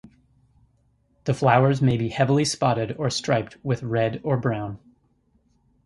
The 1.25 1.33
flowers 1.35 1.79
may 1.79 1.95
be 1.95 2.09
heavily 2.09 2.43
spotted 2.43 2.95
or 2.97 3.11
striped 3.11 3.57
with 3.63 3.83
red 3.83 4.19
or 4.23 4.35
brown. 4.35 4.79